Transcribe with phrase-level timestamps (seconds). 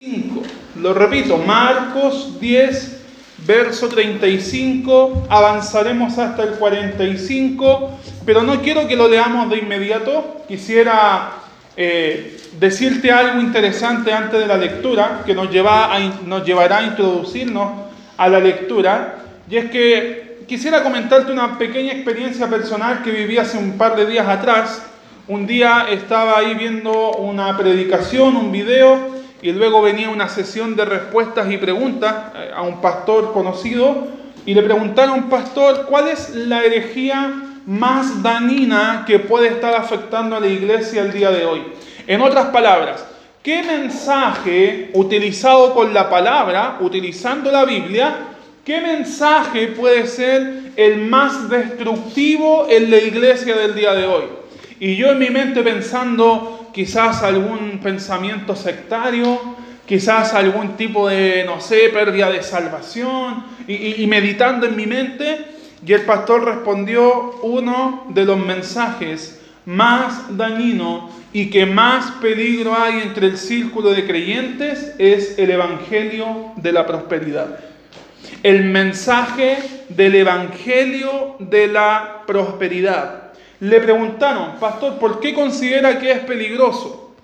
[0.00, 0.42] 5.
[0.76, 3.02] Lo repito, Marcos 10,
[3.38, 11.32] verso 35, avanzaremos hasta el 45, pero no quiero que lo leamos de inmediato, quisiera
[11.76, 15.48] eh, decirte algo interesante antes de la lectura, que nos,
[16.26, 17.72] nos llevará a introducirnos
[18.16, 19.16] a la lectura,
[19.50, 24.06] y es que quisiera comentarte una pequeña experiencia personal que viví hace un par de
[24.06, 24.80] días atrás.
[25.26, 30.84] Un día estaba ahí viendo una predicación, un video, y luego venía una sesión de
[30.84, 34.08] respuestas y preguntas eh, a un pastor conocido
[34.44, 37.34] y le preguntaron pastor cuál es la herejía
[37.66, 41.62] más dañina que puede estar afectando a la iglesia el día de hoy.
[42.06, 43.04] En otras palabras,
[43.42, 48.16] ¿qué mensaje utilizado con la palabra, utilizando la Biblia,
[48.64, 54.24] qué mensaje puede ser el más destructivo en la iglesia del día de hoy?
[54.80, 59.40] Y yo en mi mente pensando, quizás algún pensamiento sectario,
[59.86, 65.46] quizás algún tipo de, no sé, pérdida de salvación, y, meditando en mi mente,
[65.84, 73.00] y el pastor respondió uno de los mensajes más dañinos y que más peligro hay
[73.02, 77.58] entre el círculo de creyentes es el Evangelio de la prosperidad.
[78.42, 79.58] El mensaje
[79.90, 83.27] del Evangelio de la prosperidad.
[83.60, 87.14] Le preguntaron, pastor, ¿por qué considera que es peligroso?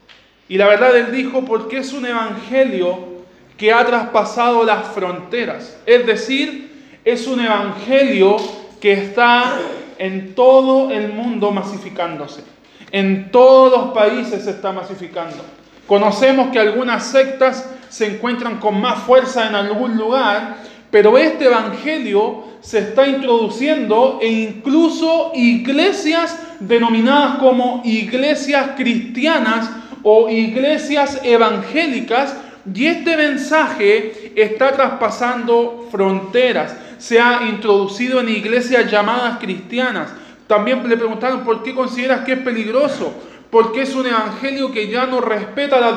[0.48, 3.14] Y la verdad él dijo, porque es un evangelio
[3.56, 5.78] que ha traspasado las fronteras.
[5.86, 6.72] Es decir,
[7.04, 8.36] es un evangelio
[8.80, 9.58] que está
[9.98, 12.42] en todo el mundo masificándose.
[12.90, 15.44] En todos los países se está masificando.
[15.86, 20.56] Conocemos que algunas sectas se encuentran con más fuerza en algún lugar,
[20.94, 29.68] pero este evangelio se está introduciendo e incluso iglesias denominadas como iglesias cristianas
[30.04, 32.36] o iglesias evangélicas
[32.72, 36.76] y este mensaje está traspasando fronteras.
[36.98, 40.12] Se ha introducido en iglesias llamadas cristianas.
[40.46, 43.12] También le preguntaron por qué consideras que es peligroso.
[43.50, 45.96] Porque es un evangelio que ya no respeta las,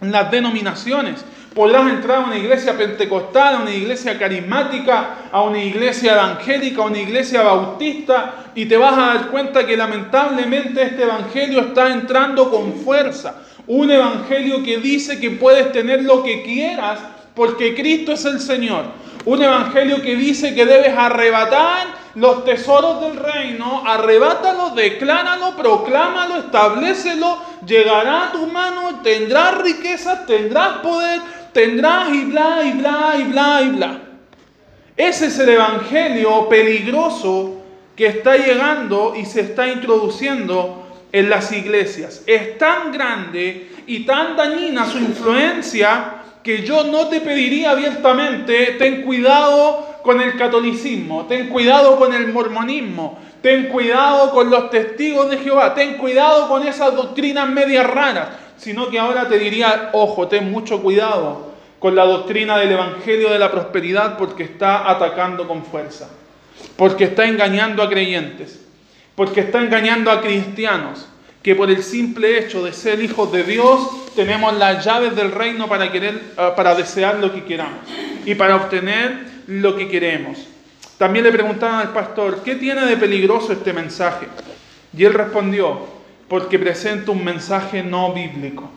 [0.00, 1.22] las denominaciones.
[1.56, 6.84] Podrás entrar a una iglesia pentecostal, a una iglesia carismática, a una iglesia evangélica, a
[6.84, 12.50] una iglesia bautista y te vas a dar cuenta que lamentablemente este evangelio está entrando
[12.50, 13.36] con fuerza.
[13.66, 16.98] Un evangelio que dice que puedes tener lo que quieras
[17.34, 18.84] porque Cristo es el Señor.
[19.24, 27.38] Un evangelio que dice que debes arrebatar los tesoros del reino, arrebátalo, decláralo, proclámalo, establecelo,
[27.66, 31.20] llegará a tu mano, tendrás riqueza, tendrás poder,
[31.56, 34.00] tendrás y bla, y bla, y bla, y bla.
[34.94, 37.62] Ese es el evangelio peligroso
[37.96, 42.22] que está llegando y se está introduciendo en las iglesias.
[42.26, 49.00] Es tan grande y tan dañina su influencia que yo no te pediría abiertamente, ten
[49.00, 55.38] cuidado con el catolicismo, ten cuidado con el mormonismo, ten cuidado con los testigos de
[55.38, 60.50] Jehová, ten cuidado con esas doctrinas medias raras sino que ahora te diría, ojo, ten
[60.50, 66.08] mucho cuidado con la doctrina del Evangelio de la Prosperidad porque está atacando con fuerza,
[66.76, 68.60] porque está engañando a creyentes,
[69.14, 71.06] porque está engañando a cristianos,
[71.42, 75.68] que por el simple hecho de ser hijos de Dios tenemos las llaves del reino
[75.68, 77.78] para, querer, ah, para desear lo que queramos
[78.24, 80.38] y para obtener lo que queremos.
[80.98, 84.26] También le preguntaban al pastor, ¿qué tiene de peligroso este mensaje?
[84.96, 85.95] Y él respondió,
[86.28, 88.68] porque presenta un mensaje no bíblico,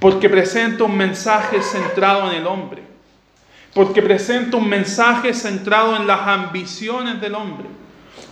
[0.00, 2.82] porque presenta un mensaje centrado en el hombre,
[3.72, 7.66] porque presenta un mensaje centrado en las ambiciones del hombre,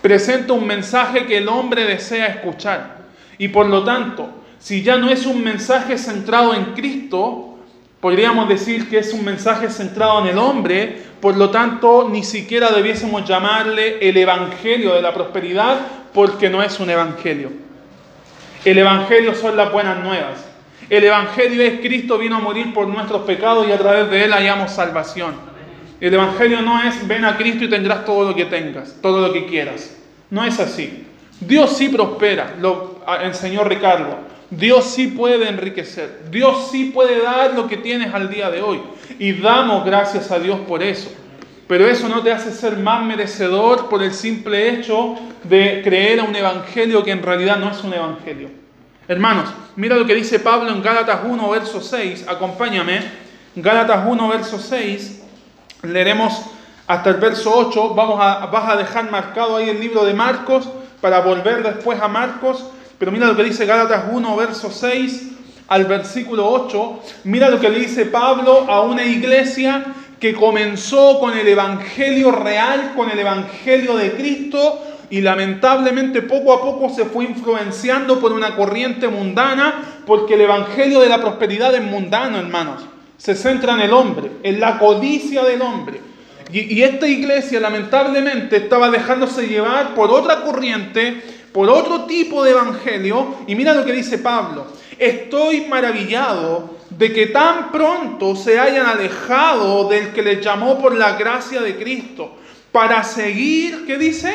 [0.00, 3.02] presenta un mensaje que el hombre desea escuchar.
[3.38, 7.58] Y por lo tanto, si ya no es un mensaje centrado en Cristo,
[8.00, 12.70] podríamos decir que es un mensaje centrado en el hombre, por lo tanto, ni siquiera
[12.72, 15.80] debiésemos llamarle el Evangelio de la Prosperidad,
[16.12, 17.71] porque no es un Evangelio.
[18.64, 20.44] El Evangelio son las buenas nuevas.
[20.88, 24.32] El Evangelio es Cristo vino a morir por nuestros pecados y a través de Él
[24.32, 25.34] hallamos salvación.
[26.00, 29.32] El Evangelio no es ven a Cristo y tendrás todo lo que tengas, todo lo
[29.32, 29.96] que quieras.
[30.30, 31.06] No es así.
[31.40, 34.18] Dios sí prospera, lo enseñó Ricardo.
[34.50, 36.24] Dios sí puede enriquecer.
[36.30, 38.80] Dios sí puede dar lo que tienes al día de hoy.
[39.18, 41.10] Y damos gracias a Dios por eso.
[41.72, 46.24] Pero eso no te hace ser más merecedor por el simple hecho de creer a
[46.24, 48.50] un evangelio que en realidad no es un evangelio.
[49.08, 52.26] Hermanos, mira lo que dice Pablo en Gálatas 1, verso 6.
[52.28, 53.00] Acompáñame.
[53.56, 55.22] Gálatas 1, verso 6.
[55.84, 56.42] Leeremos
[56.86, 57.94] hasta el verso 8.
[57.94, 60.68] Vamos a, vas a dejar marcado ahí el libro de Marcos
[61.00, 62.66] para volver después a Marcos.
[62.98, 65.28] Pero mira lo que dice Gálatas 1, verso 6.
[65.68, 69.86] al versículo 8, mira lo que le dice Pablo a una iglesia
[70.22, 74.80] que comenzó con el Evangelio real, con el Evangelio de Cristo,
[75.10, 81.00] y lamentablemente poco a poco se fue influenciando por una corriente mundana, porque el Evangelio
[81.00, 82.84] de la prosperidad es mundano, hermanos.
[83.16, 86.00] Se centra en el hombre, en la codicia del hombre.
[86.52, 91.20] Y, y esta iglesia lamentablemente estaba dejándose llevar por otra corriente,
[91.50, 93.38] por otro tipo de evangelio.
[93.48, 94.68] Y mira lo que dice Pablo.
[95.00, 101.16] Estoy maravillado de que tan pronto se hayan alejado del que les llamó por la
[101.16, 102.36] gracia de Cristo
[102.70, 104.32] para seguir, ¿qué dice?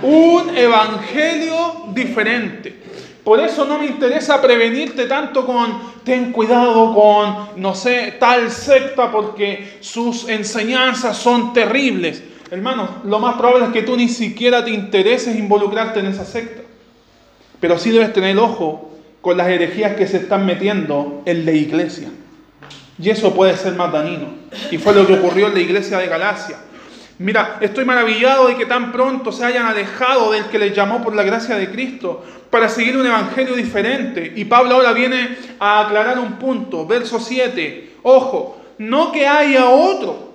[0.00, 2.80] Un evangelio diferente.
[3.24, 9.10] Por eso no me interesa prevenirte tanto con, ten cuidado con, no sé, tal secta
[9.10, 12.22] porque sus enseñanzas son terribles.
[12.48, 16.62] Hermanos, lo más probable es que tú ni siquiera te intereses involucrarte en esa secta.
[17.58, 18.91] Pero sí debes tener ojo
[19.22, 22.08] con las herejías que se están metiendo en la iglesia.
[22.98, 24.26] Y eso puede ser más dañino.
[24.70, 26.58] Y fue lo que ocurrió en la iglesia de Galacia.
[27.18, 31.14] Mira, estoy maravillado de que tan pronto se hayan alejado del que les llamó por
[31.14, 34.32] la gracia de Cristo para seguir un evangelio diferente.
[34.34, 37.92] Y Pablo ahora viene a aclarar un punto, verso 7.
[38.02, 40.32] Ojo, no que haya otro.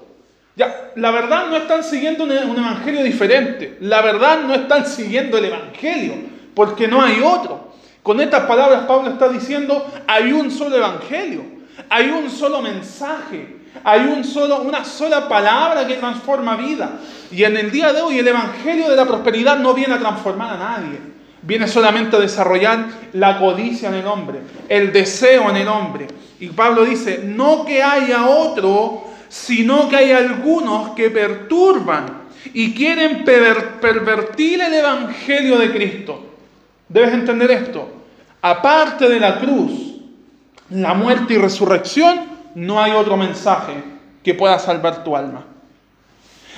[0.56, 3.78] Ya, la verdad no están siguiendo un evangelio diferente.
[3.82, 6.14] La verdad no están siguiendo el evangelio,
[6.56, 7.67] porque no hay otro.
[8.08, 11.44] Con estas palabras Pablo está diciendo, hay un solo evangelio,
[11.90, 17.00] hay un solo mensaje, hay un solo, una sola palabra que transforma vida.
[17.30, 20.54] Y en el día de hoy el evangelio de la prosperidad no viene a transformar
[20.54, 21.00] a nadie,
[21.42, 24.40] viene solamente a desarrollar la codicia en el hombre,
[24.70, 26.08] el deseo en el hombre.
[26.40, 32.06] Y Pablo dice, no que haya otro, sino que hay algunos que perturban
[32.54, 36.24] y quieren pervertir el evangelio de Cristo.
[36.88, 37.97] Debes entender esto
[38.52, 39.72] aparte de la cruz,
[40.70, 42.22] la muerte y resurrección,
[42.56, 43.84] no hay otro mensaje
[44.24, 45.46] que pueda salvar tu alma.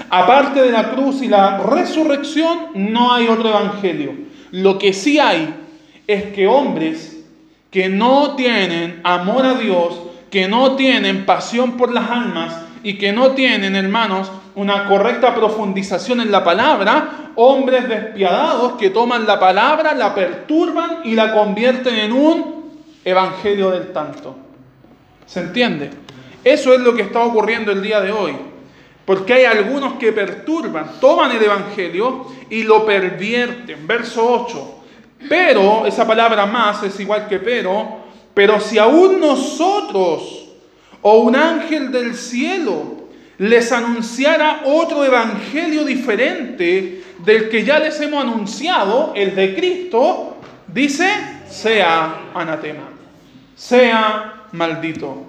[0.10, 4.14] Aparte de la cruz y la resurrección, no hay otro evangelio.
[4.52, 5.54] Lo que sí hay
[6.08, 7.18] es que hombres
[7.70, 10.00] que no tienen amor a Dios,
[10.32, 16.22] que no tienen pasión por las almas y que no tienen, hermanos, una correcta profundización
[16.22, 22.12] en la palabra, hombres despiadados que toman la palabra, la perturban y la convierten en
[22.12, 22.72] un
[23.04, 24.36] evangelio del tanto.
[25.26, 25.90] ¿Se entiende?
[26.44, 28.36] Eso es lo que está ocurriendo el día de hoy.
[29.06, 33.88] Porque hay algunos que perturban, toman el evangelio y lo pervierten.
[33.88, 34.76] Verso 8.
[35.28, 38.00] Pero, esa palabra más es igual que pero,
[38.34, 40.39] pero si aún nosotros
[41.02, 43.00] o un ángel del cielo
[43.38, 50.38] les anunciara otro evangelio diferente del que ya les hemos anunciado, el de Cristo,
[50.68, 51.10] dice,
[51.50, 52.90] sea anatema,
[53.56, 55.24] sea maldito,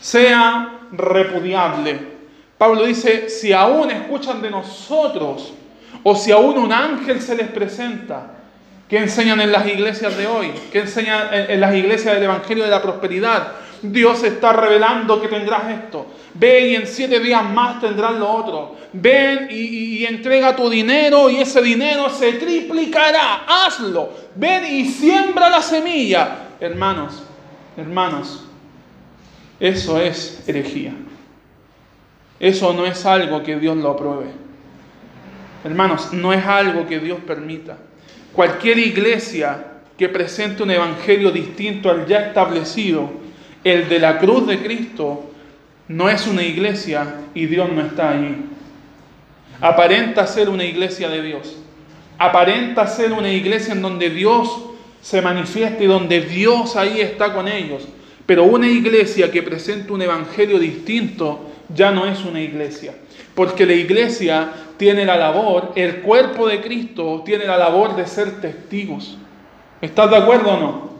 [0.00, 2.16] sea repudiable.
[2.56, 5.52] Pablo dice, si aún escuchan de nosotros,
[6.02, 8.30] o si aún un ángel se les presenta,
[8.88, 10.52] ¿qué enseñan en las iglesias de hoy?
[10.72, 13.52] ¿Qué enseñan en las iglesias del Evangelio de la Prosperidad?
[13.82, 16.06] Dios está revelando que tendrás esto.
[16.34, 18.76] Ven y en siete días más tendrás lo otro.
[18.92, 23.44] Ven y, entrega tu dinero y ese dinero se triplicará.
[23.46, 24.10] Hazlo.
[24.34, 26.48] Ven y siembra la semilla.
[26.60, 27.22] Hermanos,
[27.76, 28.44] hermanos,
[29.58, 30.92] eso es herejía.
[32.38, 34.26] Eso no es algo que Dios lo apruebe.
[35.64, 37.76] Hermanos, no es algo que Dios permita.
[38.32, 43.10] Cualquier iglesia que presente un evangelio distinto al ya establecido,
[43.66, 45.24] el de la cruz de Cristo
[45.88, 48.36] no es una iglesia y Dios no está allí.
[49.60, 51.56] Aparenta ser una iglesia de Dios.
[52.16, 54.66] Aparenta ser una iglesia en donde Dios
[55.00, 57.88] se manifiesta y donde Dios ahí está con ellos.
[58.24, 62.94] Pero una iglesia que presenta un evangelio distinto ya no es una iglesia.
[63.34, 68.40] Porque la iglesia tiene la labor, el cuerpo de Cristo tiene la labor de ser
[68.40, 69.18] testigos.
[69.80, 70.95] ¿Estás de acuerdo o no?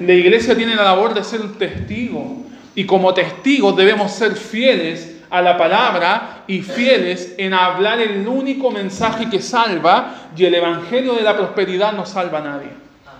[0.00, 5.16] La iglesia tiene la labor de ser un testigo y como testigos debemos ser fieles
[5.30, 11.14] a la palabra y fieles en hablar el único mensaje que salva y el evangelio
[11.14, 12.68] de la prosperidad no salva a nadie.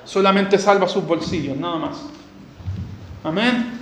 [0.05, 2.03] Solamente salva sus bolsillos, nada más.
[3.25, 3.79] Amén.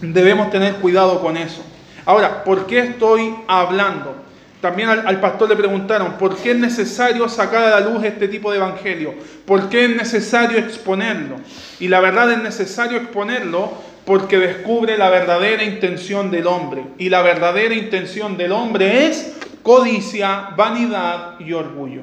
[0.00, 1.62] Debemos tener cuidado con eso.
[2.06, 4.23] Ahora, ¿por qué estoy hablando?
[4.64, 8.50] También al, pastor le preguntaron, ¿por qué es necesario sacar a la luz este tipo
[8.50, 9.12] de evangelio?
[9.44, 11.36] ¿Por qué es necesario exponerlo?
[11.80, 13.74] Y la verdad es necesario exponerlo
[14.06, 16.82] porque descubre la verdadera intención del hombre.
[16.96, 22.00] Y la verdadera intención del hombre es codicia, vanidad y orgullo.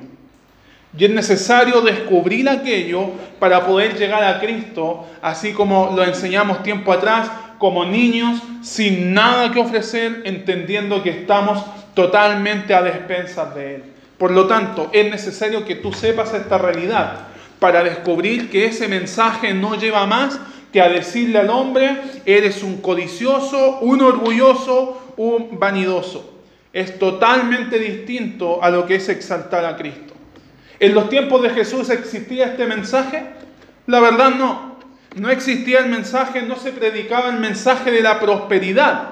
[0.96, 6.94] Y es necesario descubrir aquello para poder llegar a Cristo, así como lo enseñamos tiempo
[6.94, 7.27] atrás,
[7.58, 11.63] como niños, sin nada que ofrecer, entendiendo que estamos
[11.94, 13.84] totalmente a despensas de Él.
[14.18, 17.28] Por lo tanto, es necesario que tú sepas esta realidad
[17.60, 20.40] para descubrir que ese mensaje no lleva más
[20.72, 26.40] que a decirle al hombre, eres un codicioso, un orgulloso, un vanidoso.
[26.72, 30.14] Es totalmente distinto a lo que es exaltar a Cristo.
[30.80, 33.24] ¿En los tiempos de Jesús existía este mensaje?
[33.88, 34.80] La verdad no.
[35.16, 39.10] No existía el mensaje, no se predicaba el mensaje de la prosperidad.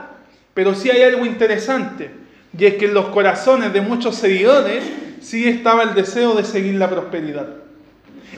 [0.54, 2.19] Pero sí hay algo interesante.
[2.60, 4.84] Y es que en los corazones de muchos seguidores
[5.22, 7.48] sí estaba el deseo de seguir la prosperidad.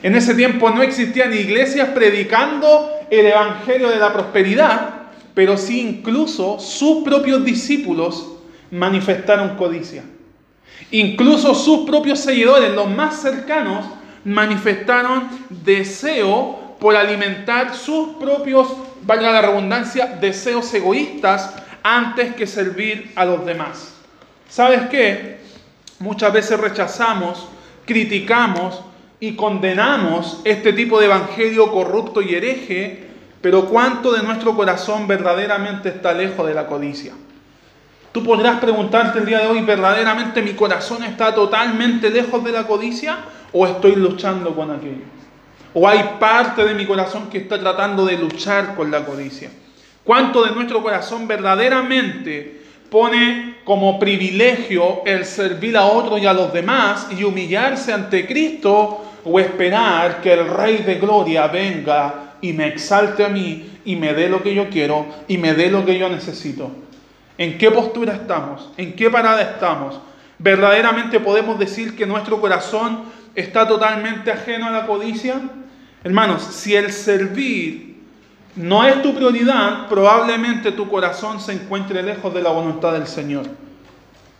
[0.02, 4.94] En ese tiempo no existían iglesias predicando el evangelio de la prosperidad,
[5.34, 8.28] pero sí incluso sus propios discípulos
[8.70, 10.04] manifestaron codicia.
[10.92, 13.84] Incluso sus propios seguidores, los más cercanos,
[14.24, 15.28] manifestaron
[15.64, 18.68] deseo por alimentar sus propios,
[19.02, 23.91] valga la redundancia, deseos egoístas antes que servir a los demás.
[24.52, 25.38] ¿Sabes qué?
[25.98, 27.48] Muchas veces rechazamos,
[27.86, 28.82] criticamos
[29.18, 33.02] y condenamos este tipo de evangelio corrupto y hereje,
[33.40, 37.14] pero ¿cuánto de nuestro corazón verdaderamente está lejos de la codicia?
[38.12, 42.66] Tú podrás preguntarte el día de hoy, ¿verdaderamente mi corazón está totalmente lejos de la
[42.66, 43.20] codicia
[43.54, 45.06] o estoy luchando con aquello?
[45.72, 49.50] ¿O hay parte de mi corazón que está tratando de luchar con la codicia?
[50.04, 52.61] ¿Cuánto de nuestro corazón verdaderamente
[52.92, 59.02] pone como privilegio el servir a otros y a los demás y humillarse ante Cristo
[59.24, 64.12] o esperar que el Rey de Gloria venga y me exalte a mí y me
[64.12, 66.70] dé lo que yo quiero y me dé lo que yo necesito.
[67.38, 68.70] ¿En qué postura estamos?
[68.76, 69.98] ¿En qué parada estamos?
[70.38, 75.40] ¿Verdaderamente podemos decir que nuestro corazón está totalmente ajeno a la codicia?
[76.04, 77.91] Hermanos, si el servir
[78.56, 83.46] no es tu prioridad, probablemente tu corazón se encuentre lejos de la voluntad del Señor.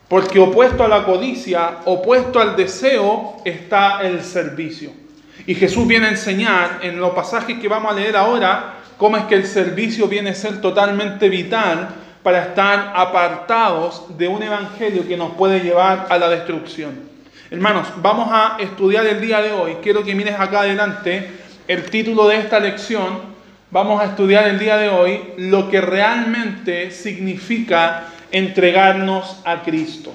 [0.09, 4.91] Porque opuesto a la codicia, opuesto al deseo, está el servicio.
[5.47, 9.25] Y Jesús viene a enseñar en los pasajes que vamos a leer ahora cómo es
[9.25, 11.89] que el servicio viene a ser totalmente vital
[12.23, 17.01] para estar apartados de un evangelio que nos puede llevar a la destrucción.
[17.51, 19.77] Hermanos, vamos a estudiar el día de hoy.
[19.83, 21.31] Quiero que mires acá adelante
[21.67, 23.32] el título de esta lección.
[23.73, 30.13] Vamos a estudiar el día de hoy lo que realmente significa entregarnos a Cristo.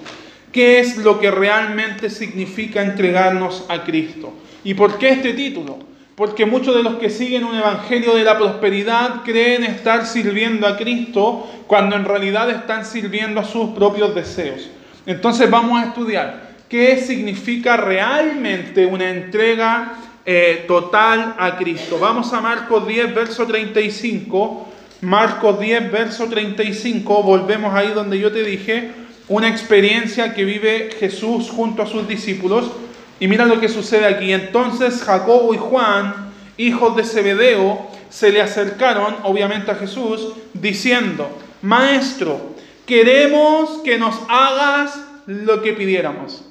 [0.51, 4.31] ¿Qué es lo que realmente significa entregarnos a Cristo?
[4.63, 5.79] ¿Y por qué este título?
[6.13, 10.77] Porque muchos de los que siguen un evangelio de la prosperidad creen estar sirviendo a
[10.77, 14.69] Cristo cuando en realidad están sirviendo a sus propios deseos.
[15.07, 19.93] Entonces vamos a estudiar qué significa realmente una entrega
[20.27, 21.98] eh, total a Cristo.
[21.98, 24.67] Vamos a Marcos 10, verso 35
[25.01, 28.91] Marcos 10, verso 35, volvemos ahí donde yo te dije,
[29.27, 32.72] una experiencia que vive Jesús junto a sus discípulos.
[33.19, 34.34] Y mira lo que sucede aquí.
[34.34, 41.29] Entonces Jacobo y Juan, hijos de Zebedeo, se le acercaron, obviamente, a Jesús, diciendo,
[41.62, 42.55] Maestro,
[42.88, 46.43] queremos que nos hagas lo que pidiéramos.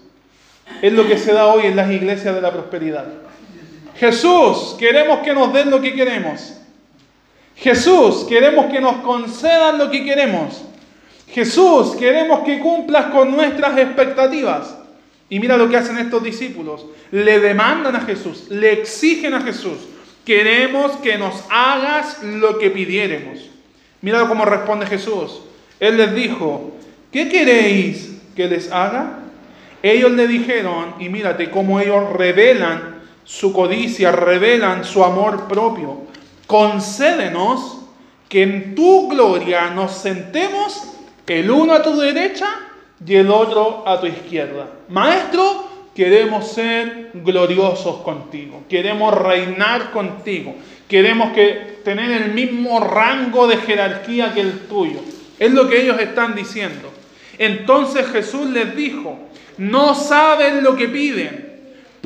[0.83, 3.26] Es lo que se da hoy en las iglesias de la prosperidad.
[3.99, 6.55] Jesús, queremos que nos den lo que queremos.
[7.57, 10.63] Jesús, queremos que nos concedan lo que queremos.
[11.29, 14.77] Jesús, queremos que cumplas con nuestras expectativas.
[15.29, 16.85] Y mira lo que hacen estos discípulos.
[17.11, 19.79] Le demandan a Jesús, le exigen a Jesús.
[20.25, 23.51] Queremos que nos hagas lo que pidiéremos.
[24.03, 25.41] Mira cómo responde Jesús.
[25.81, 26.73] Él les dijo,
[27.13, 29.21] ¿qué queréis que les haga?
[29.83, 32.96] Ellos le dijeron, y mírate cómo ellos revelan
[33.27, 36.07] su codicia, revelan su amor propio
[36.47, 37.79] concédenos
[38.29, 40.95] que en tu gloria nos sentemos
[41.27, 42.47] el uno a tu derecha
[43.05, 44.69] y el otro a tu izquierda.
[44.89, 50.55] Maestro, queremos ser gloriosos contigo, queremos reinar contigo,
[50.89, 55.01] queremos que tener el mismo rango de jerarquía que el tuyo.
[55.39, 56.91] Es lo que ellos están diciendo.
[57.39, 59.19] Entonces Jesús les dijo,
[59.59, 61.46] no saben lo que piden.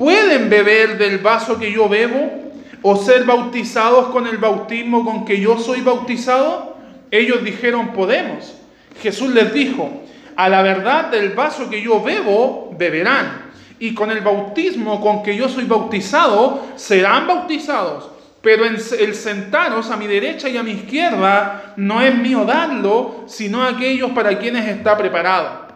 [0.00, 5.38] ¿Pueden beber del vaso que yo bebo o ser bautizados con el bautismo con que
[5.38, 6.78] yo soy bautizado?
[7.11, 8.54] Ellos dijeron, podemos.
[9.02, 9.90] Jesús les dijo,
[10.37, 13.50] a la verdad del vaso que yo bebo, beberán.
[13.78, 18.09] Y con el bautismo con que yo soy bautizado, serán bautizados.
[18.40, 23.62] Pero el sentaros a mi derecha y a mi izquierda no es mío darlo, sino
[23.62, 25.69] aquellos para quienes está preparado.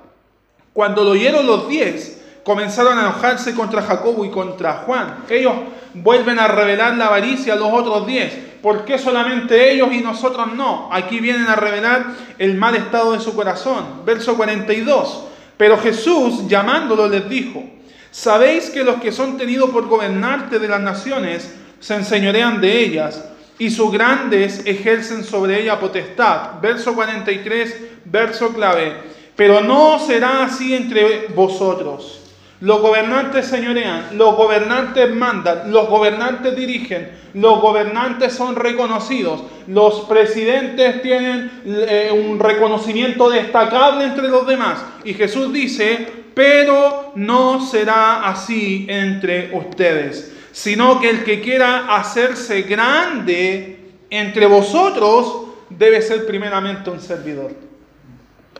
[0.72, 2.13] Cuando lo oyeron los diez,
[2.44, 5.24] comenzaron a enojarse contra Jacobo y contra Juan.
[5.28, 5.54] Ellos
[5.94, 8.32] vuelven a revelar la avaricia a los otros diez.
[8.62, 10.88] ¿Por qué solamente ellos y nosotros no?
[10.92, 12.06] Aquí vienen a revelar
[12.38, 14.02] el mal estado de su corazón.
[14.04, 15.24] Verso 42.
[15.56, 17.62] Pero Jesús, llamándolo, les dijo,
[18.10, 23.24] Sabéis que los que son tenidos por gobernantes de las naciones se enseñorean de ellas
[23.58, 26.60] y sus grandes ejercen sobre ella potestad.
[26.62, 28.94] Verso 43, verso clave.
[29.34, 32.23] Pero no será así entre vosotros.
[32.64, 41.02] Los gobernantes señorean, los gobernantes mandan, los gobernantes dirigen, los gobernantes son reconocidos, los presidentes
[41.02, 44.82] tienen eh, un reconocimiento destacable entre los demás.
[45.04, 52.62] Y Jesús dice, pero no será así entre ustedes, sino que el que quiera hacerse
[52.62, 57.52] grande entre vosotros debe ser primeramente un servidor.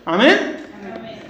[0.05, 0.59] Amén.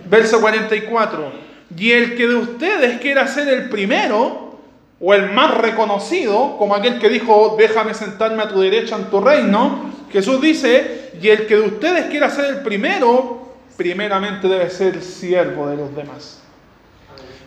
[0.07, 1.44] Verso 44.
[1.77, 4.59] Y el que de ustedes quiera ser el primero
[5.01, 9.21] o el más reconocido, como aquel que dijo, déjame sentarme a tu derecha en tu
[9.21, 15.03] reino, Jesús dice, y el que de ustedes quiera ser el primero, primeramente debe ser
[15.03, 16.41] siervo de los demás.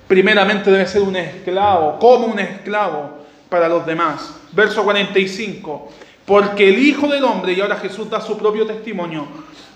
[0.08, 3.20] Primeramente debe ser un esclavo, como un esclavo
[3.50, 4.34] para los demás.
[4.52, 5.90] Verso 45.
[6.26, 9.26] Porque el Hijo del Hombre, y ahora Jesús da su propio testimonio,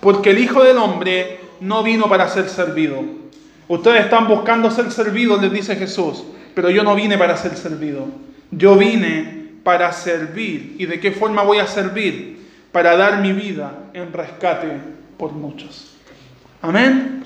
[0.02, 3.21] porque el Hijo del Hombre no vino para ser servido.
[3.68, 8.08] Ustedes están buscando ser servidos, les dice Jesús, pero yo no vine para ser servido.
[8.52, 10.76] Yo vine para servir.
[10.78, 12.40] ¿Y de qué forma voy a servir?
[12.72, 14.78] Para dar mi vida en rescate
[15.18, 15.96] por muchos.
[16.62, 17.24] Amén.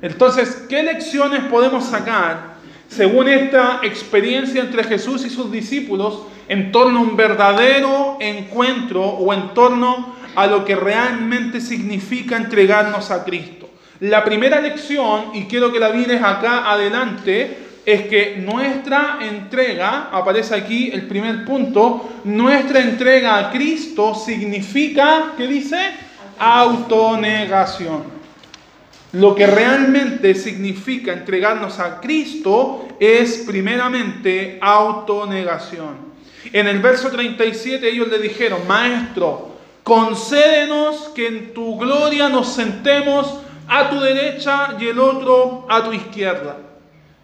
[0.00, 2.52] Entonces, ¿qué lecciones podemos sacar
[2.88, 9.32] según esta experiencia entre Jesús y sus discípulos en torno a un verdadero encuentro o
[9.32, 13.70] en torno a lo que realmente significa entregarnos a Cristo?
[14.02, 17.56] La primera lección, y quiero que la vienes acá adelante,
[17.86, 25.46] es que nuestra entrega, aparece aquí el primer punto, nuestra entrega a Cristo significa, ¿qué
[25.46, 25.78] dice?
[26.36, 28.02] Autonegación.
[29.12, 36.12] Lo que realmente significa entregarnos a Cristo es primeramente autonegación.
[36.52, 39.52] En el verso 37 ellos le dijeron, Maestro,
[39.84, 45.92] concédenos que en tu gloria nos sentemos a tu derecha y el otro a tu
[45.92, 46.56] izquierda.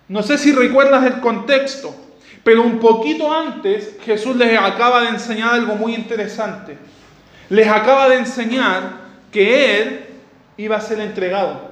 [0.09, 1.95] No sé si recuerdas el contexto,
[2.43, 6.79] pero un poquito antes Jesús les acaba de enseñar algo muy interesante.
[7.51, 10.07] Les acaba de enseñar que Él
[10.57, 11.71] iba a ser entregado.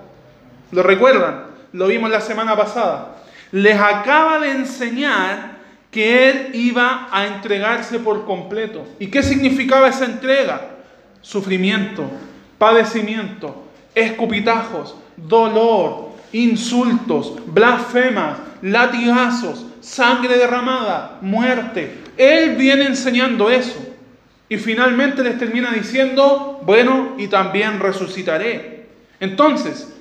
[0.70, 1.46] ¿Lo recuerdan?
[1.72, 3.16] Lo vimos la semana pasada.
[3.52, 5.56] Les acaba de enseñar
[5.90, 8.86] que Él iba a entregarse por completo.
[8.98, 10.60] ¿Y qué significaba esa entrega?
[11.22, 12.04] Sufrimiento,
[12.58, 13.65] padecimiento,
[13.96, 21.92] escupitajos, dolor, insultos, blasfemas, latigazos, sangre derramada, muerte.
[22.16, 23.80] Él viene enseñando eso.
[24.48, 28.86] Y finalmente les termina diciendo, bueno, y también resucitaré.
[29.18, 29.92] Entonces,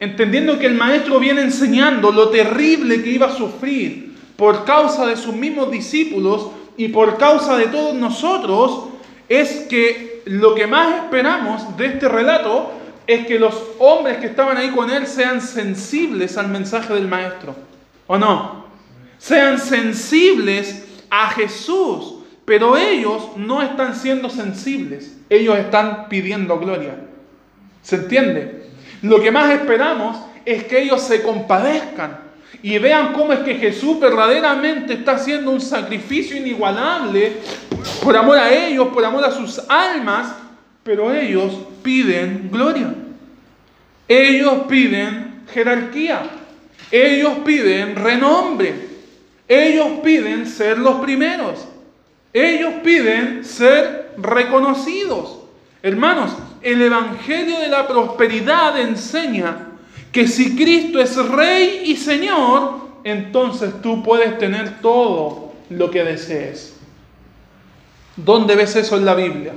[0.00, 5.16] entendiendo que el maestro viene enseñando lo terrible que iba a sufrir por causa de
[5.16, 8.88] sus mismos discípulos y por causa de todos nosotros,
[9.28, 12.72] es que lo que más esperamos de este relato
[13.06, 17.54] es que los hombres que estaban ahí con él sean sensibles al mensaje del maestro,
[18.06, 18.66] ¿o no?
[19.18, 26.96] Sean sensibles a Jesús, pero ellos no están siendo sensibles, ellos están pidiendo gloria.
[27.82, 28.68] ¿Se entiende?
[29.02, 32.26] Lo que más esperamos es que ellos se compadezcan
[32.62, 37.36] y vean cómo es que Jesús verdaderamente está haciendo un sacrificio inigualable
[38.02, 40.34] por amor a ellos, por amor a sus almas,
[40.86, 42.94] pero ellos piden gloria.
[44.06, 46.22] Ellos piden jerarquía.
[46.92, 48.72] Ellos piden renombre.
[49.48, 51.66] Ellos piden ser los primeros.
[52.32, 55.40] Ellos piden ser reconocidos.
[55.82, 56.30] Hermanos,
[56.62, 59.66] el Evangelio de la Prosperidad enseña
[60.12, 66.76] que si Cristo es Rey y Señor, entonces tú puedes tener todo lo que desees.
[68.14, 69.52] ¿Dónde ves eso en la Biblia?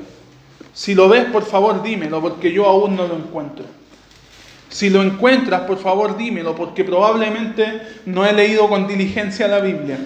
[0.79, 3.65] Si lo ves, por favor, dímelo, porque yo aún no lo encuentro.
[4.69, 9.97] Si lo encuentras, por favor, dímelo, porque probablemente no he leído con diligencia la Biblia.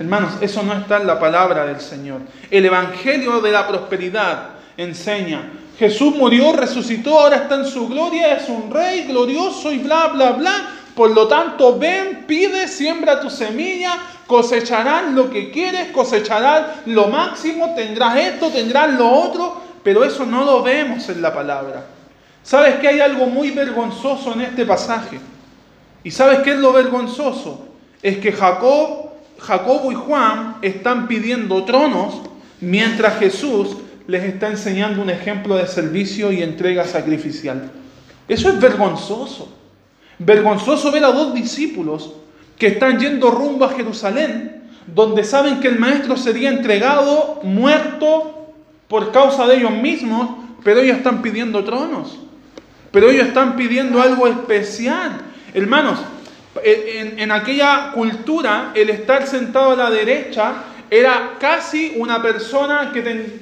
[0.00, 2.22] Hermanos, eso no está en la palabra del Señor.
[2.50, 8.48] El Evangelio de la Prosperidad enseña Jesús murió, resucitó, ahora está en su gloria, es
[8.48, 10.70] un rey glorioso y bla, bla, bla.
[10.94, 17.74] Por lo tanto, ven, pide, siembra tu semilla, cosecharás lo que quieres, cosecharás lo máximo,
[17.74, 21.86] tendrás esto, tendrás lo otro, pero eso no lo vemos en la palabra.
[22.42, 25.18] ¿Sabes que hay algo muy vergonzoso en este pasaje?
[26.04, 27.68] ¿Y sabes qué es lo vergonzoso?
[28.02, 32.20] Es que Jacob, Jacobo y Juan están pidiendo tronos
[32.60, 37.70] mientras Jesús les está enseñando un ejemplo de servicio y entrega sacrificial.
[38.26, 39.56] Eso es vergonzoso.
[40.18, 42.12] Vergonzoso ver a dos discípulos
[42.58, 48.41] que están yendo rumbo a Jerusalén, donde saben que el maestro sería entregado, muerto
[48.92, 50.28] por causa de ellos mismos,
[50.62, 52.18] pero ellos están pidiendo tronos.
[52.90, 55.18] Pero ellos están pidiendo algo especial.
[55.54, 55.98] Hermanos,
[56.62, 63.00] en, aquella cultura, el estar sentado a la derecha era casi una persona que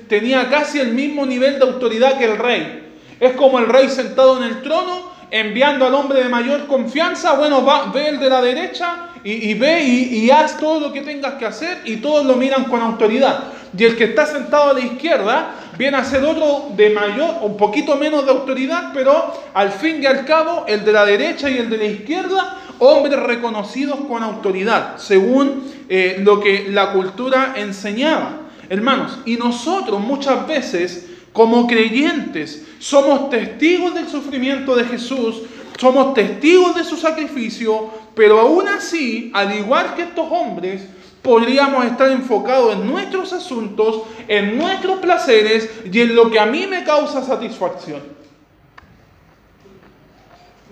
[0.09, 2.93] tenía casi el mismo nivel de autoridad que el rey.
[3.19, 7.65] Es como el rey sentado en el trono, enviando al hombre de mayor confianza, bueno,
[7.65, 11.35] va, ve el de la derecha y, ve y, y, haz todo lo que tengas
[11.35, 13.53] que hacer y todos lo miran con autoridad.
[13.77, 17.57] Y el que está sentado a la izquierda viene a ser otro de mayor, un
[17.57, 21.59] poquito menos de autoridad, pero al fin y al cabo el de la derecha y
[21.59, 28.39] el de la izquierda hombres reconocidos con autoridad, según eh, lo que la cultura enseñaba.
[28.69, 35.43] Hermanos, y nosotros muchas veces, como creyentes, somos testigos del sufrimiento de Jesús,
[35.79, 40.83] somos testigos de su sacrificio, pero aún así, al igual que estos hombres,
[41.23, 46.67] podríamos estar enfocados en nuestros asuntos, en nuestros placeres y en lo que a mí
[46.67, 48.01] me causa satisfacción.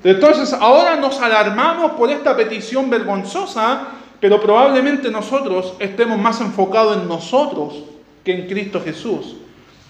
[0.05, 3.89] Entonces ahora nos alarmamos por esta petición vergonzosa,
[4.21, 7.85] pero probablemente nosotros estemos más enfocados en nosotros
[8.25, 9.37] que en Cristo Jesús.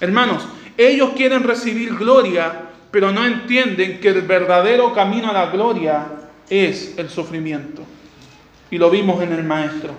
[0.00, 2.52] Hermanos, ellos quieren recibir gloria,
[2.90, 6.06] pero no entienden que el verdadero camino a la gloria
[6.48, 7.82] es el sufrimiento.
[8.70, 9.92] Y lo vimos en el Maestro,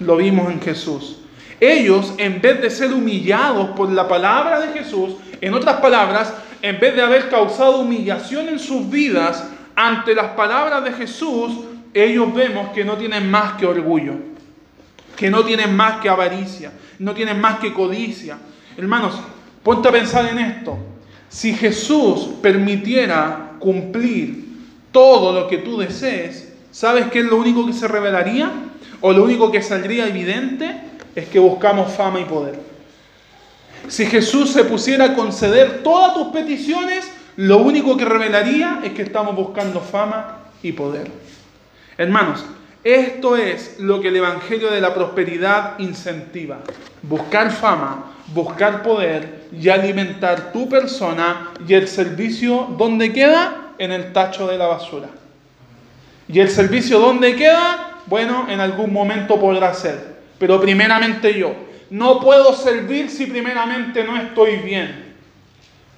[0.00, 1.18] lo vimos en Jesús.
[1.60, 6.78] Ellos, en vez de ser humillados por la palabra de Jesús, en otras palabras, en
[6.80, 11.52] vez de haber causado humillación en sus vidas ante las palabras de Jesús,
[11.92, 14.14] ellos vemos que no tienen más que orgullo,
[15.16, 18.38] que no tienen más que avaricia, no tienen más que codicia.
[18.76, 19.20] Hermanos,
[19.62, 20.76] ponte a pensar en esto.
[21.28, 24.44] Si Jesús permitiera cumplir
[24.90, 28.50] todo lo que tú desees, ¿sabes qué es lo único que se revelaría?
[29.00, 30.80] ¿O lo único que saldría evidente?
[31.14, 32.58] Es que buscamos fama y poder.
[33.88, 39.02] Si Jesús se pusiera a conceder todas tus peticiones, lo único que revelaría es que
[39.02, 41.10] estamos buscando fama y poder.
[41.98, 42.44] Hermanos,
[42.82, 46.58] esto es lo que el Evangelio de la Prosperidad incentiva.
[47.02, 53.72] Buscar fama, buscar poder y alimentar tu persona y el servicio, ¿dónde queda?
[53.78, 55.08] En el tacho de la basura.
[56.28, 57.93] ¿Y el servicio dónde queda?
[58.06, 60.14] Bueno, en algún momento podrá ser.
[60.38, 61.54] Pero primeramente yo.
[61.90, 65.14] No puedo servir si primeramente no estoy bien.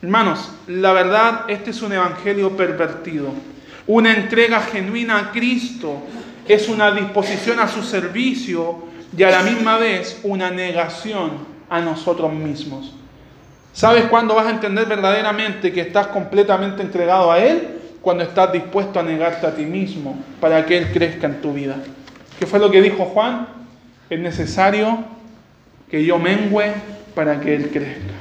[0.03, 3.31] Hermanos, la verdad, este es un evangelio pervertido.
[3.87, 6.03] Una entrega genuina a Cristo
[6.47, 8.85] es una disposición a su servicio
[9.17, 11.33] y a la misma vez una negación
[11.71, 12.93] a nosotros mismos.
[13.73, 17.76] ¿Sabes cuándo vas a entender verdaderamente que estás completamente entregado a Él?
[18.07, 21.75] Cuando estás dispuesto a negarte a ti mismo para que Él crezca en tu vida.
[22.39, 23.49] ¿Qué fue lo que dijo Juan?
[24.09, 24.99] Es necesario
[25.91, 26.73] que yo mengüe
[27.17, 28.15] para que Él crezca.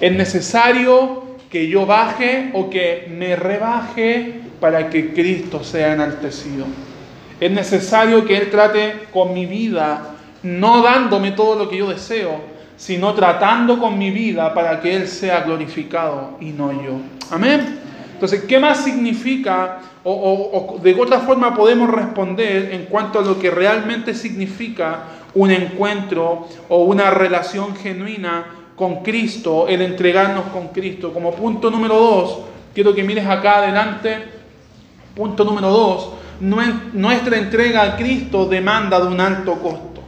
[0.00, 6.66] Es necesario que yo baje o que me rebaje para que Cristo sea enaltecido.
[7.40, 12.40] Es necesario que Él trate con mi vida, no dándome todo lo que yo deseo,
[12.76, 17.00] sino tratando con mi vida para que Él sea glorificado y no yo.
[17.32, 17.87] Amén.
[18.18, 23.38] Entonces, ¿qué más significa o, o, de otra forma podemos responder en cuanto a lo
[23.38, 25.04] que realmente significa
[25.34, 31.12] un encuentro o una relación genuina con Cristo, el entregarnos con Cristo.
[31.12, 32.38] Como punto número dos,
[32.74, 34.18] quiero que mires acá adelante,
[35.14, 40.02] punto número dos, nuestra entrega a Cristo demanda de un alto costo.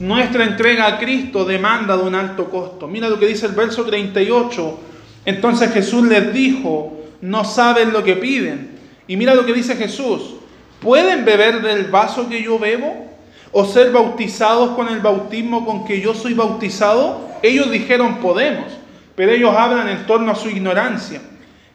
[0.00, 2.88] Nuestra entrega a Cristo demanda de un alto costo.
[2.88, 4.80] Mira lo que dice el verso 38.
[5.24, 8.78] Entonces Jesús les dijo, no saben lo que piden.
[9.06, 10.34] Y mira lo que dice Jesús,
[10.80, 13.06] ¿pueden beber del vaso que yo bebo?
[13.58, 17.20] o ser bautizados con el bautismo con que yo soy bautizado?
[17.42, 18.66] Ellos dijeron podemos,
[19.14, 21.22] pero ellos hablan en torno a su ignorancia.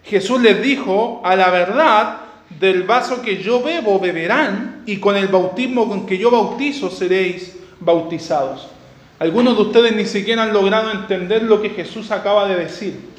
[0.04, 2.17] Jesús les dijo, a la verdad,
[2.60, 7.58] del vaso que yo bebo beberán, y con el bautismo con que yo bautizo seréis
[7.80, 8.67] bautizados.
[9.17, 13.11] Algunos de ustedes ni siquiera han logrado entender lo que Jesús acaba de decir,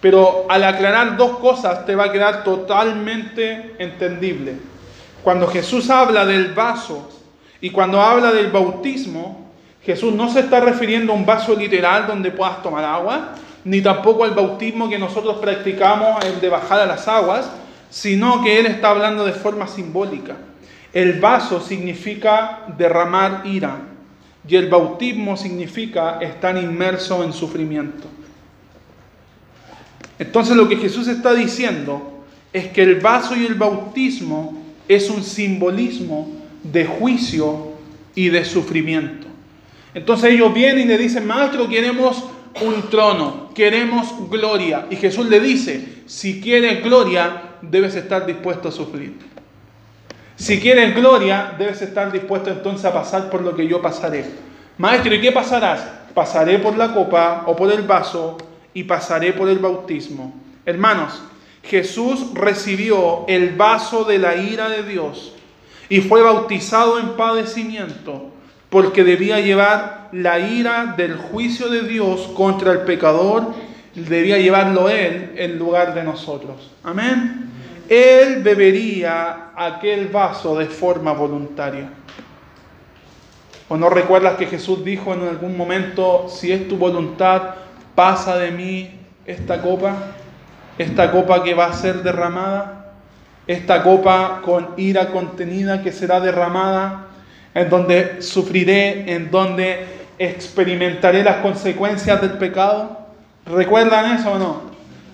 [0.00, 4.54] pero al aclarar dos cosas te va a quedar totalmente entendible.
[5.22, 7.08] Cuando Jesús habla del vaso
[7.60, 9.48] y cuando habla del bautismo,
[9.82, 13.34] Jesús no se está refiriendo a un vaso literal donde puedas tomar agua,
[13.64, 17.50] ni tampoco al bautismo que nosotros practicamos, el de bajar a las aguas.
[17.90, 20.36] sino que él está hablando de forma simbólica.
[20.92, 23.78] El vaso significa derramar ira
[24.46, 28.08] y el bautismo significa estar inmerso en sufrimiento.
[30.18, 35.22] Entonces lo que Jesús está diciendo es que el vaso y el bautismo es un
[35.22, 36.30] simbolismo
[36.62, 37.72] de juicio
[38.14, 39.26] y de sufrimiento.
[39.94, 42.24] Entonces ellos vienen y le dicen, maestro, queremos
[42.62, 44.86] un trono, queremos gloria.
[44.90, 49.14] Y Jesús le dice, si quieres gloria, debes estar dispuesto a sufrir.
[50.36, 54.24] Si quieres gloria, debes estar dispuesto entonces a pasar por lo que yo pasaré.
[54.78, 55.84] Maestro, ¿y qué pasarás?
[56.14, 58.38] Pasaré por la copa o por el vaso
[58.78, 60.32] y pasaré por el bautismo.
[60.64, 61.20] Hermanos,
[61.64, 65.34] Jesús recibió el vaso de la ira de Dios
[65.88, 68.30] y fue bautizado en padecimiento
[68.70, 73.52] porque debía llevar la ira del juicio de Dios contra el pecador,
[73.96, 76.70] debía llevarlo Él en lugar de nosotros.
[76.84, 77.50] Amén.
[77.88, 81.90] Él bebería aquel vaso de forma voluntaria.
[83.68, 87.54] ¿O no recuerdas que Jesús dijo en algún momento, si es tu voluntad,
[87.98, 88.88] pasa de mí
[89.26, 89.96] esta copa?
[90.78, 92.92] Esta copa que va a ser derramada,
[93.44, 97.08] esta copa con ira contenida que será derramada
[97.54, 99.84] en donde sufriré, en donde
[100.16, 103.08] experimentaré las consecuencias del pecado.
[103.44, 104.62] ¿Recuerdan eso o no?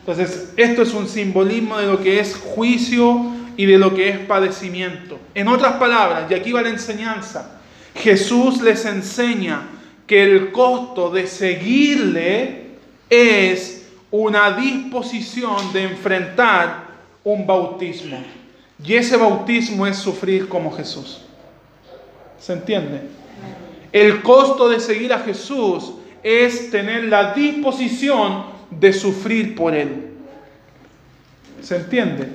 [0.00, 4.18] Entonces, esto es un simbolismo de lo que es juicio y de lo que es
[4.18, 5.18] padecimiento.
[5.34, 7.60] En otras palabras, y aquí va la enseñanza,
[7.94, 9.62] Jesús les enseña
[10.06, 12.63] que el costo de seguirle
[13.08, 16.84] es una disposición de enfrentar
[17.24, 18.22] un bautismo.
[18.84, 21.22] Y ese bautismo es sufrir como Jesús.
[22.38, 23.02] ¿Se entiende?
[23.92, 30.10] El costo de seguir a Jesús es tener la disposición de sufrir por Él.
[31.62, 32.28] ¿Se entiende?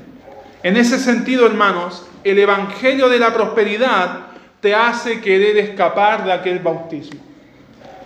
[0.64, 4.28] En ese sentido, hermanos, el Evangelio de la Prosperidad
[4.60, 7.29] te hace querer escapar de aquel bautismo.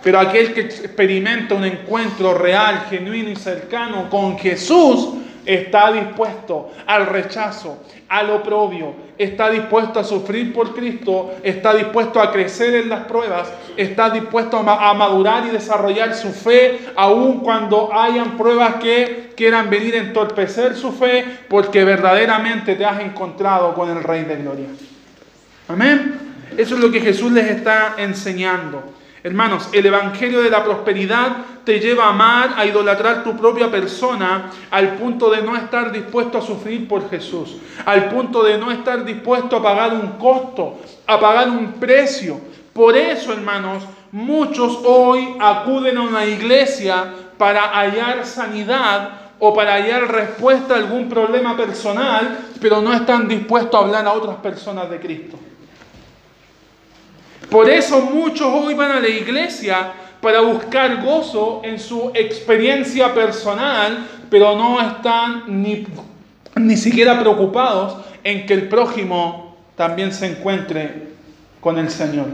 [0.04, 5.14] Pero aquel que experimenta un encuentro real, genuino y cercano con Jesús,
[5.46, 12.30] está dispuesto al rechazo, al oprobio, está dispuesto a sufrir por Cristo, está dispuesto a
[12.30, 18.36] crecer en las pruebas, está dispuesto a madurar y desarrollar su fe, aun cuando hayan
[18.36, 24.02] pruebas que quieran venir a entorpecer su fe, porque verdaderamente te has encontrado con el
[24.02, 24.66] Rey de Gloria.
[25.66, 26.20] Amén.
[26.58, 28.82] Eso es lo que Jesús les está enseñando.
[29.24, 34.50] Hermanos, el Evangelio de la Prosperidad te lleva a amar, a idolatrar tu propia persona,
[34.70, 37.56] al punto de no estar dispuesto a sufrir por Jesús,
[37.86, 42.38] al punto de no estar dispuesto a pagar un costo, a pagar un precio.
[42.74, 49.08] Por eso, hermanos, muchos hoy acuden a una iglesia para hallar sanidad
[49.38, 54.12] o para hallar respuesta a algún problema personal, pero no están dispuestos a hablar a
[54.12, 55.38] otras personas de Cristo.
[57.50, 64.06] Por eso muchos hoy van a la iglesia para buscar gozo en su experiencia personal,
[64.30, 65.86] pero no están ni,
[66.56, 71.08] ni siquiera preocupados en que el prójimo también se encuentre
[71.60, 72.26] con el Señor.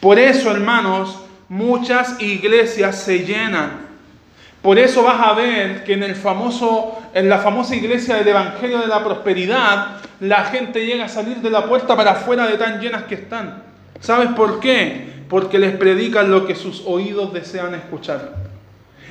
[0.00, 3.83] Por eso, hermanos, muchas iglesias se llenan.
[4.64, 8.78] Por eso vas a ver que en, el famoso, en la famosa iglesia del Evangelio
[8.78, 12.80] de la Prosperidad, la gente llega a salir de la puerta para afuera de tan
[12.80, 13.62] llenas que están.
[14.00, 15.26] ¿Sabes por qué?
[15.28, 18.36] Porque les predican lo que sus oídos desean escuchar.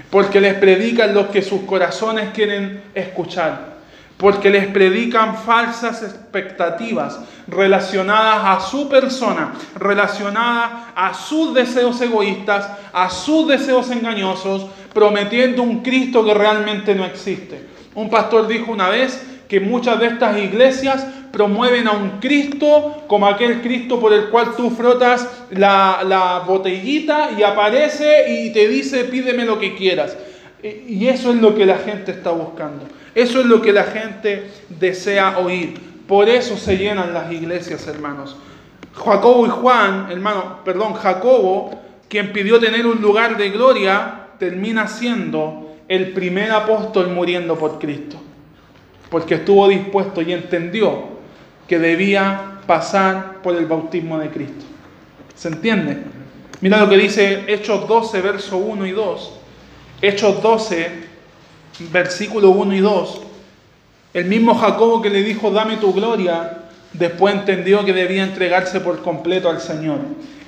[0.10, 3.74] Porque les predican lo que sus corazones quieren escuchar.
[4.18, 13.10] Porque les predican falsas expectativas relacionadas a su persona, relacionadas a sus deseos egoístas, a
[13.10, 17.62] sus deseos engañosos, prometiendo un Cristo que realmente no existe.
[17.96, 23.28] Un pastor dijo una vez que muchas de estas iglesias promueven a un Cristo como
[23.28, 29.46] aquel Cristo por el cual tú frotas la, botellita y aparece y te dice pídeme
[29.46, 30.16] lo que quieras.
[30.64, 32.86] Y eso es lo que la gente está buscando.
[33.16, 35.74] Eso es lo que la gente desea oír.
[36.08, 38.38] Por eso se llenan las iglesias, hermanos.
[38.94, 41.72] Jacobo y Juan, hermano, perdón, Jacobo,
[42.08, 48.18] quien pidió tener un lugar de gloria, termina siendo el primer apóstol muriendo por Cristo
[49.14, 51.04] porque estuvo dispuesto y entendió
[51.68, 54.66] que debía pasar por el bautismo de Cristo.
[55.36, 56.00] ¿Se entiende?
[56.62, 59.34] Mira lo que dice Hechos 12, verso 1 y 2.
[60.02, 60.90] Hechos 12,
[61.92, 63.22] versículo 1 y 2.
[64.16, 69.04] El mismo Jacobo que le dijo, dame tu gloria, después entendió que debía entregarse por
[69.04, 70.00] completo al Señor.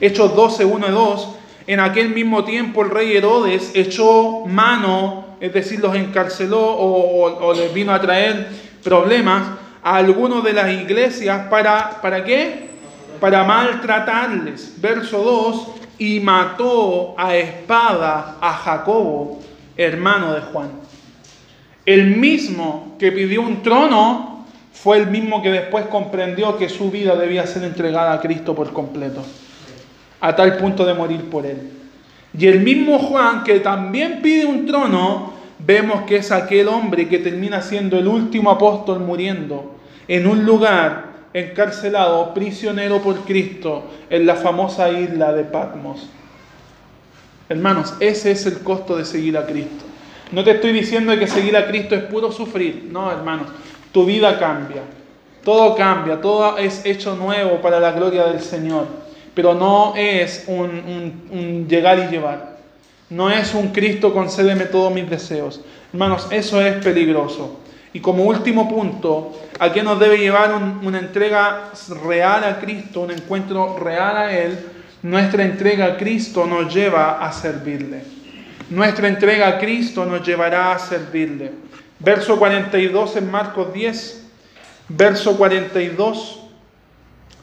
[0.02, 1.28] Hechos 12, 1 y 2.
[1.68, 7.74] En aquel mismo tiempo el rey Herodes echó mano es decir, los encarceló o, les
[7.74, 8.48] vino a traer
[8.84, 9.44] problemas
[9.84, 12.70] a algunos de las iglesias para, ¿para qué?
[13.20, 14.74] Para maltratarles.
[14.82, 15.68] Verso 2,
[16.00, 19.42] y mató a espada a Jacobo,
[19.78, 20.72] hermano de Juan.
[21.86, 27.16] El mismo que pidió un trono fue el mismo que después comprendió que su vida
[27.16, 29.24] debía ser entregada a Cristo por completo,
[30.20, 31.72] a tal punto de morir por él.
[32.38, 37.20] Y el mismo Juan que también pide un trono, vemos que es aquel hombre que
[37.20, 39.76] termina siendo el último apóstol muriendo
[40.08, 46.10] en un lugar encarcelado, prisionero por Cristo, en la famosa isla de Patmos.
[47.50, 49.86] Hermanos, ese es el costo de seguir a Cristo.
[50.32, 53.48] No te estoy diciendo que seguir a Cristo es puro sufrir, no, hermanos,
[53.92, 54.82] tu vida cambia,
[55.44, 58.88] todo cambia, todo es hecho nuevo para la gloria del Señor,
[59.36, 62.58] pero no es un, llegar y llevar,
[63.10, 65.62] no es un Cristo concédeme todos mis deseos.
[65.94, 67.60] Hermanos, eso es peligroso.
[67.94, 71.72] Y como último punto, ¿a qué nos debe llevar una entrega
[72.06, 74.58] real a Cristo, un encuentro real a Él?
[75.04, 78.02] Nuestra entrega a Cristo nos lleva a servirle.
[78.70, 81.52] Nuestra entrega a Cristo nos llevará a servirle.
[82.00, 84.28] Verso 42 en Marcos 10.
[84.90, 86.40] Verso 42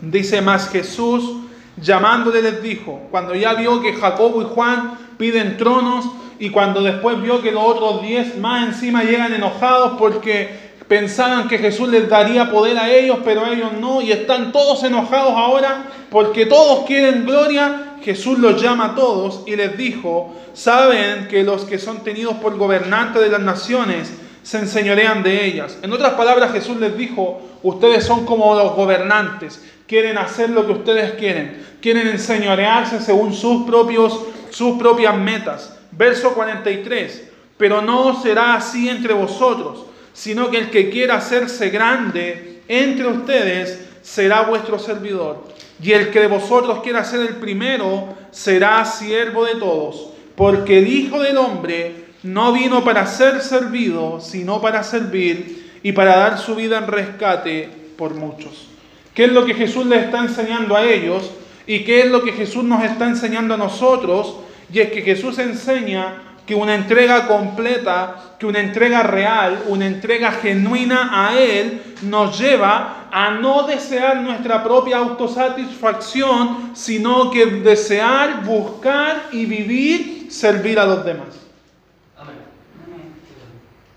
[0.02, 1.42] dice más Jesús
[1.76, 6.06] llamándole les dijo, cuando ya vio que Jacobo y Juan piden tronos
[6.38, 11.58] y cuando después vio que los otros diez más encima llegan enojados porque pensaban que
[11.58, 16.44] Jesús les daría poder a ellos, pero ellos no, y están todos enojados ahora porque
[16.44, 21.78] todos quieren gloria, Jesús los llama a todos y les dijo, saben que los que
[21.78, 25.78] son tenidos por gobernantes de las naciones se enseñorean de ellas.
[25.82, 30.72] En otras palabras, Jesús les dijo, ustedes son como los gobernantes, quieren hacer lo que
[30.72, 35.78] ustedes quieren, quieren enseñorearse según sus, propios, sus propias metas.
[35.90, 42.62] Verso 43, pero no será así entre vosotros, sino que el que quiera hacerse grande
[42.68, 45.44] entre ustedes será vuestro servidor.
[45.82, 50.88] Y el que de vosotros quiera ser el primero será siervo de todos, porque el
[50.88, 56.54] Hijo del Hombre no vino para ser servido, sino para servir y para dar su
[56.54, 58.71] vida en rescate por muchos.
[59.14, 61.30] ¿Qué es lo que Jesús les está enseñando a ellos?
[61.66, 64.36] ¿Y qué es lo que Jesús nos está enseñando a nosotros?
[64.72, 70.32] Y es que Jesús enseña que una entrega completa, que una entrega real, una entrega
[70.32, 79.28] genuina a Él nos lleva a no desear nuestra propia autosatisfacción, sino que desear, buscar
[79.30, 81.28] y vivir, servir a los demás.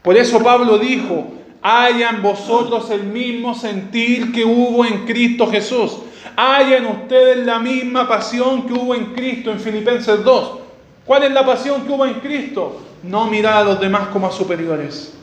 [0.03, 1.33] Por eso Pablo dijo,
[1.67, 5.97] haya en vosotros el mismo sentir que hubo en Cristo Jesús.
[6.37, 10.59] Haya en ustedes la misma pasión que hubo en Cristo en Filipenses 2.
[11.07, 12.81] ¿Cuál es la pasión que hubo en Cristo?
[13.01, 15.17] No mirar a los demás como a superiores.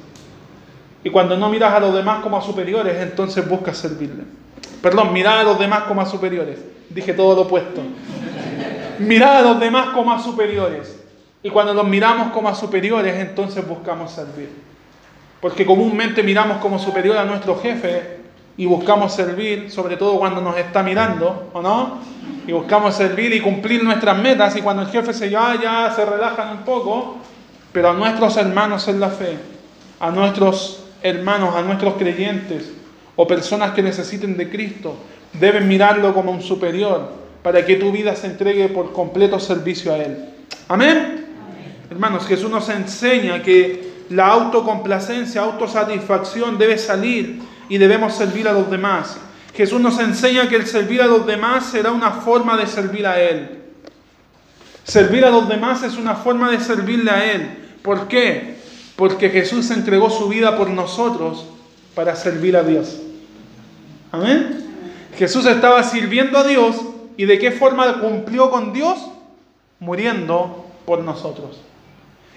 [1.04, 4.24] Y cuando no miras a los demás como a superiores, entonces buscas servirle.
[4.82, 6.58] Perdón, mirar a los demás como a superiores.
[6.90, 7.82] Dije todo lo opuesto.
[8.98, 11.04] Mirar a los demás como a superiores.
[11.40, 14.71] Y cuando los miramos como a superiores, entonces buscamos servir.
[15.42, 18.18] Porque comúnmente miramos como superior a nuestro jefe
[18.56, 21.98] y buscamos servir, sobre todo cuando nos está mirando, ¿o no?
[22.46, 26.04] Y buscamos servir y cumplir nuestras metas y cuando el jefe se va ya se
[26.04, 27.16] relajan un poco,
[27.72, 29.36] pero a nuestros hermanos en la fe,
[29.98, 32.72] a nuestros hermanos, a nuestros creyentes
[33.16, 34.94] o personas que necesiten de Cristo,
[35.32, 37.10] deben mirarlo como un superior
[37.42, 40.24] para que tu vida se entregue por completo servicio a Él.
[40.68, 41.26] Amén.
[41.90, 48.70] Hermanos, Jesús nos enseña que la autocomplacencia, autosatisfacción debe salir y debemos servir a los
[48.70, 49.16] demás.
[49.54, 53.20] Jesús nos enseña que el servir a los demás será una forma de servir a
[53.20, 53.62] Él.
[54.84, 57.76] Servir a los demás es una forma de servirle a Él.
[57.82, 58.56] ¿Por qué?
[58.96, 61.46] Porque Jesús entregó su vida por nosotros
[61.94, 63.00] para servir a Dios.
[64.10, 64.66] Amén.
[65.16, 66.76] Jesús estaba sirviendo a Dios
[67.16, 68.98] y de qué forma cumplió con Dios?
[69.80, 71.60] Muriendo por nosotros.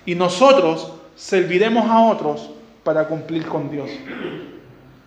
[0.06, 2.49] Y nosotros serviremos a otros
[2.84, 3.89] para cumplir con Dios.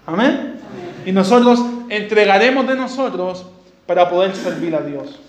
[0.06, 0.60] Amén.
[1.04, 3.46] Y nosotros entregaremos de nosotros
[3.86, 5.20] para poder servir a Dios.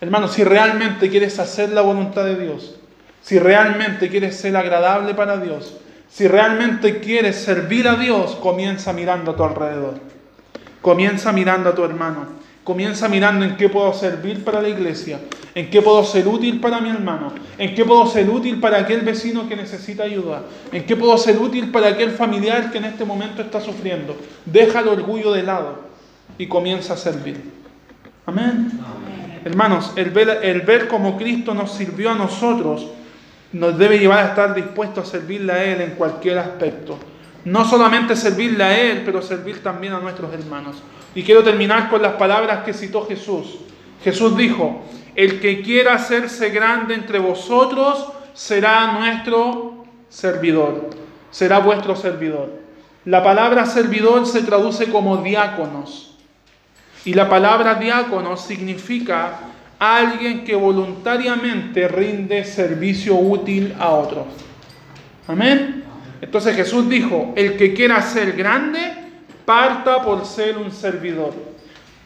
[0.00, 2.76] Hermanos, si realmente quieres hacer la voluntad de Dios,
[3.22, 5.76] si realmente quieres ser agradable para Dios,
[6.10, 9.94] si realmente quieres servir a Dios, comienza mirando a tu alrededor.
[10.82, 12.41] Comienza mirando a tu hermano.
[12.64, 15.18] Comienza mirando en qué puedo servir para la iglesia,
[15.54, 19.00] en qué puedo ser útil para mi hermano, en qué puedo ser útil para aquel
[19.00, 23.04] vecino que necesita ayuda, en qué puedo ser útil para aquel familiar que en este
[23.04, 24.16] momento está sufriendo.
[24.46, 25.80] Deja el orgullo de lado
[26.38, 27.42] y comienza a servir.
[28.26, 28.70] Amén.
[29.44, 32.86] Hermanos, el ver, el ver cómo Cristo nos sirvió a nosotros
[33.52, 36.98] nos debe llevar a estar dispuestos a servirle a Él en cualquier aspecto.
[37.44, 40.76] No solamente servirle a Él, pero servir también a nuestros hermanos.
[41.14, 43.58] Y quiero terminar con las palabras que citó Jesús.
[44.02, 44.82] Jesús dijo,
[45.14, 50.90] el que quiera hacerse grande entre vosotros será nuestro servidor,
[51.30, 52.60] será vuestro servidor.
[53.04, 56.16] La palabra servidor se traduce como diáconos.
[57.04, 59.40] Y la palabra diácono significa
[59.78, 64.26] alguien que voluntariamente rinde servicio útil a otros.
[65.26, 65.82] Amén.
[66.20, 69.01] Entonces Jesús dijo, el que quiera ser grande,
[69.44, 71.32] parta por ser un servidor.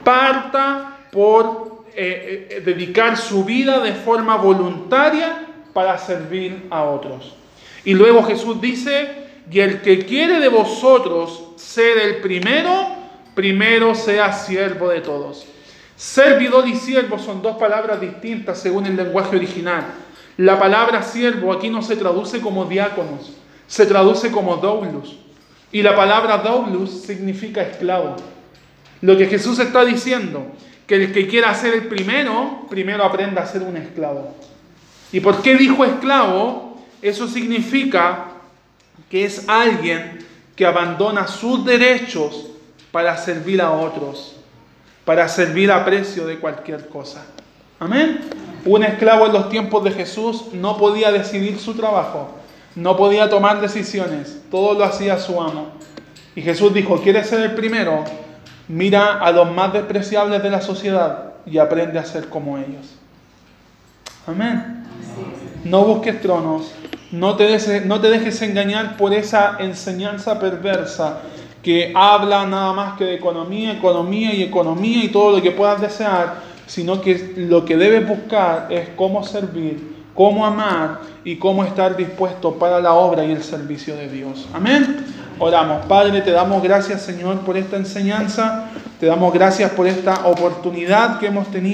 [0.05, 7.35] Parta por eh, eh, dedicar su vida de forma voluntaria para servir a otros.
[7.85, 12.89] Y luego Jesús dice, y el que quiere de vosotros ser el primero,
[13.35, 15.47] primero sea siervo de todos.
[15.97, 19.85] Servidor y siervo son dos palabras distintas según el lenguaje original.
[20.37, 23.33] La palabra siervo aquí no se traduce como diáconos,
[23.67, 25.17] se traduce como doulus.
[25.73, 28.17] Y la palabra doulus significa esclavo.
[29.01, 30.47] Lo que Jesús está diciendo,
[30.87, 34.35] que el que quiera ser el primero, primero aprenda a ser un esclavo.
[35.13, 36.79] ¿Y por qué dijo esclavo?
[37.03, 38.29] Eso significa
[39.11, 42.47] que es alguien que abandona sus derechos
[42.91, 44.37] para servir a otros,
[45.05, 47.27] para servir a precio de cualquier cosa.
[47.79, 48.21] Amén.
[48.65, 52.31] Un esclavo en los tiempos de Jesús no podía decidir su trabajo,
[52.77, 55.69] no podía tomar decisiones, todo lo hacía su amo.
[56.37, 58.05] Y Jesús dijo, ¿quieres ser el primero?
[58.69, 62.95] Mira a los más despreciables de la sociedad y aprende a ser como ellos.
[64.27, 64.85] Amén.
[65.65, 66.73] No busques tronos,
[67.11, 71.21] no te, dejes, no te dejes engañar por esa enseñanza perversa
[71.63, 75.81] que habla nada más que de economía, economía y economía y todo lo que puedas
[75.81, 76.35] desear,
[76.67, 82.55] sino que lo que debes buscar es cómo servir, cómo amar y cómo estar dispuesto
[82.55, 84.49] para la obra y el servicio de Dios.
[84.53, 85.05] Amén.
[85.39, 91.21] Oramos, Padre, te damos gracias Señor por esta enseñanza, te damos gracias por esta oportunidad
[91.21, 91.67] que hemos tenido.